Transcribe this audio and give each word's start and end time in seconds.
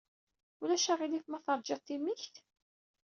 Ulac 0.61 0.85
aɣilif 0.93 1.25
ma 1.29 1.39
teṛjiḍ 1.45 1.79
timikt? 1.81 2.35